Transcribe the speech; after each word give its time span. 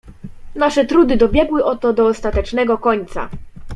"Nasze 0.55 0.85
trudy 0.85 1.17
dobiegły 1.17 1.65
oto 1.65 1.93
do 1.93 2.07
ostatecznego 2.07 2.77
końca." 2.77 3.29